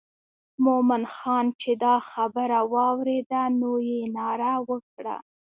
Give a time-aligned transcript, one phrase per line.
[0.63, 5.17] مومن خان چې دا خبره واورېده نو یې ناره وکړه.